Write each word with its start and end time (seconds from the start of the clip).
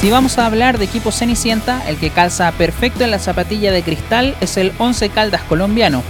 Si 0.00 0.10
vamos 0.10 0.38
a 0.38 0.46
hablar 0.46 0.78
de 0.78 0.84
equipo 0.84 1.10
Cenicienta, 1.10 1.82
el 1.88 1.96
que 1.96 2.10
calza 2.10 2.52
perfecto 2.52 3.02
en 3.02 3.10
la 3.10 3.18
zapatilla 3.18 3.72
de 3.72 3.82
cristal 3.82 4.36
es 4.40 4.56
el 4.56 4.72
Once 4.78 5.08
Caldas 5.08 5.42
colombiano. 5.42 6.04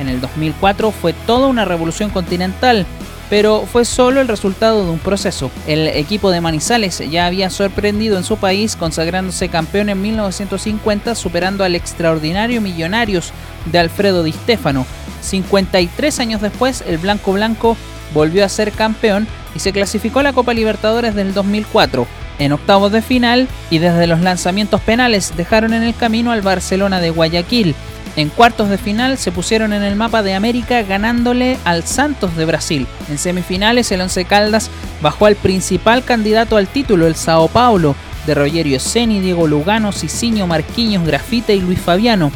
En 0.00 0.08
el 0.08 0.20
2004 0.22 0.90
fue 0.90 1.12
toda 1.12 1.46
una 1.48 1.66
revolución 1.66 2.08
continental, 2.08 2.86
pero 3.30 3.66
fue 3.70 3.84
solo 3.84 4.20
el 4.20 4.28
resultado 4.28 4.84
de 4.84 4.90
un 4.90 4.98
proceso. 4.98 5.50
El 5.66 5.88
equipo 5.88 6.30
de 6.30 6.40
Manizales 6.40 7.02
ya 7.10 7.26
había 7.26 7.50
sorprendido 7.50 8.16
en 8.16 8.24
su 8.24 8.36
país 8.36 8.76
consagrándose 8.76 9.48
campeón 9.48 9.88
en 9.88 10.00
1950 10.00 11.14
superando 11.14 11.64
al 11.64 11.74
extraordinario 11.74 12.60
Millonarios 12.60 13.32
de 13.66 13.78
Alfredo 13.78 14.22
Di 14.22 14.32
Stefano. 14.32 14.86
53 15.22 16.20
años 16.20 16.40
después 16.40 16.84
el 16.86 16.98
Blanco 16.98 17.32
Blanco 17.32 17.76
volvió 18.12 18.44
a 18.44 18.48
ser 18.48 18.72
campeón 18.72 19.26
y 19.54 19.60
se 19.60 19.72
clasificó 19.72 20.20
a 20.20 20.24
la 20.24 20.32
Copa 20.32 20.54
Libertadores 20.54 21.14
del 21.14 21.32
2004 21.34 22.06
en 22.38 22.52
octavos 22.52 22.92
de 22.92 23.02
final 23.02 23.48
y 23.70 23.78
desde 23.78 24.06
los 24.06 24.20
lanzamientos 24.20 24.80
penales 24.80 25.34
dejaron 25.36 25.72
en 25.72 25.82
el 25.82 25.94
camino 25.94 26.32
al 26.32 26.42
Barcelona 26.42 27.00
de 27.00 27.10
Guayaquil. 27.10 27.74
En 28.16 28.28
cuartos 28.28 28.68
de 28.68 28.78
final 28.78 29.18
se 29.18 29.32
pusieron 29.32 29.72
en 29.72 29.82
el 29.82 29.96
mapa 29.96 30.22
de 30.22 30.34
América 30.34 30.82
ganándole 30.82 31.58
al 31.64 31.82
Santos 31.82 32.36
de 32.36 32.44
Brasil. 32.44 32.86
En 33.10 33.18
semifinales 33.18 33.90
el 33.90 34.00
Once 34.00 34.24
Caldas 34.24 34.70
bajó 35.02 35.26
al 35.26 35.34
principal 35.34 36.04
candidato 36.04 36.56
al 36.56 36.68
título, 36.68 37.08
el 37.08 37.16
Sao 37.16 37.48
Paulo, 37.48 37.96
de 38.26 38.34
Rogerio 38.34 38.78
Ceni, 38.78 39.20
Diego 39.20 39.48
Lugano, 39.48 39.90
Cicinho, 39.90 40.46
Marquinhos, 40.46 41.06
Grafita 41.06 41.52
y 41.52 41.60
Luis 41.60 41.80
Fabiano. 41.80 42.30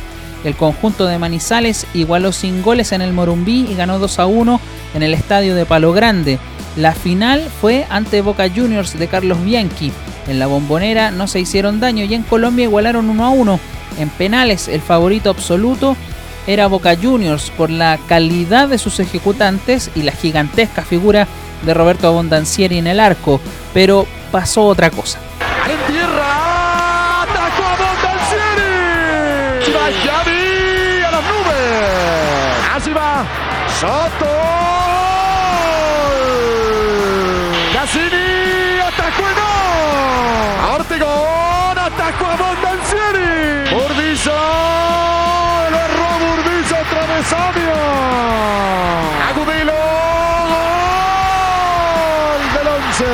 El 0.45 0.57
conjunto 0.57 1.07
de 1.07 1.19
Manizales 1.19 1.87
igualó 1.95 2.33
sin 2.33 2.63
goles 2.63 2.93
en 2.93 3.01
el 3.01 3.13
Morumbí 3.13 3.67
y 3.71 3.75
ganó 3.75 4.01
2 4.01 4.19
a 4.19 4.27
1 4.27 4.61
en 4.95 5.03
el 5.03 5.15
estadio 5.15 5.55
de 5.55 5.65
Palo 5.65 5.93
Grande. 5.93 6.41
La 6.77 6.93
final 6.93 7.49
fue 7.61 7.87
ante 7.89 8.21
Boca 8.21 8.49
Juniors 8.49 8.99
de 8.99 9.09
Carlos 9.09 9.43
Bianchi. 9.45 9.93
En 10.27 10.39
la 10.39 10.47
bombonera 10.47 11.11
no 11.11 11.27
se 11.27 11.41
hicieron 11.41 11.81
daño 11.81 12.05
y 12.05 12.15
en 12.15 12.23
Colombia 12.23 12.65
igualaron 12.65 13.11
1 13.11 13.25
a 13.25 13.31
1. 13.31 13.61
En 13.99 14.11
penales 14.11 14.69
el 14.69 14.81
favorito 14.81 15.31
absoluto 15.31 15.97
era 16.47 16.67
Boca 16.67 16.97
Juniors 16.97 17.51
por 17.51 17.71
la 17.71 17.99
calidad 18.09 18.69
de 18.69 18.79
sus 18.79 19.01
ejecutantes 19.01 19.91
y 19.95 20.03
la 20.03 20.13
gigantesca 20.13 20.83
figura 20.83 21.29
de 21.63 21.75
Roberto 21.75 22.07
Abondancieri 22.07 22.79
en 22.79 22.87
el 22.87 23.01
arco, 23.01 23.41
pero 23.75 24.07
pasó 24.31 24.65
otra 24.67 24.91
cosa. 24.91 25.19
En 25.65 25.93
tierra, 25.93 27.23
atacó 27.23 27.65
Abondancieri. 27.65 28.79
Xavi 30.05 31.03
a 31.03 31.11
las 31.11 31.23
nubes. 31.23 32.77
Así 32.77 32.91
va 32.93 33.27
Soto. 33.79 34.27
Cassini 37.75 38.18
Burdizo! 44.19 44.33
Lo 45.71 45.79
erró 45.79 46.09
Burdizo, 46.19 46.77
travesaño! 46.91 47.73
Agudelo! 49.29 49.73
Gol 52.25 52.43
del 52.55 52.67
once! 52.69 53.11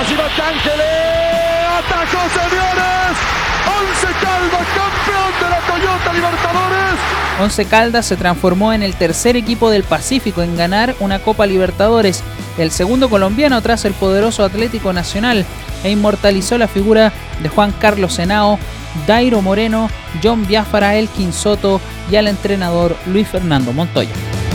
Así 0.00 0.14
va 0.14 0.28
Tángele! 0.36 0.92
¡Atacó, 1.78 2.20
señores! 2.28 3.14
Once 3.78 4.08
Caldas, 4.20 4.66
campeón 4.76 5.32
de 5.40 5.46
la 5.50 5.60
Toyota 5.60 6.12
Libertadores. 6.12 6.96
Once 7.40 7.64
Caldas 7.64 8.06
se 8.06 8.16
transformó 8.16 8.72
en 8.72 8.82
el 8.82 8.94
tercer 8.94 9.36
equipo 9.36 9.70
del 9.70 9.84
Pacífico 9.84 10.42
en 10.42 10.56
ganar 10.56 10.94
una 11.00 11.20
Copa 11.20 11.46
Libertadores 11.46 12.22
el 12.58 12.70
segundo 12.70 13.08
colombiano 13.10 13.60
tras 13.62 13.84
el 13.84 13.92
poderoso 13.92 14.44
Atlético 14.44 14.92
Nacional, 14.92 15.44
e 15.84 15.90
inmortalizó 15.90 16.56
la 16.56 16.68
figura 16.68 17.12
de 17.42 17.50
Juan 17.50 17.72
Carlos 17.72 18.18
Henao, 18.18 18.58
Dairo 19.06 19.42
Moreno, 19.42 19.88
John 20.22 20.46
Biafara, 20.46 20.96
Elkin 20.96 21.32
Soto 21.32 21.80
y 22.10 22.16
al 22.16 22.28
entrenador 22.28 22.96
Luis 23.06 23.28
Fernando 23.28 23.72
Montoya. 23.72 24.45